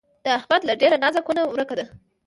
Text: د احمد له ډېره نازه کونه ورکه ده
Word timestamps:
د 0.25 0.27
احمد 0.39 0.61
له 0.65 0.73
ډېره 0.81 0.97
نازه 1.03 1.21
کونه 1.25 1.41
ورکه 1.45 1.75
ده 1.79 1.85